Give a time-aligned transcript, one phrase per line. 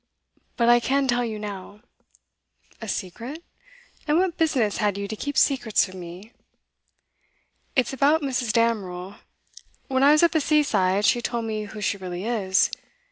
[0.57, 1.79] 'But I can tell you now.'
[2.81, 3.43] 'A secret?
[4.07, 6.31] And what business had you to keep secrets from me?'
[7.75, 8.51] 'It's about Mrs.
[8.51, 9.17] Damerel.
[9.89, 12.71] When I was at the seaside she told me who she really is.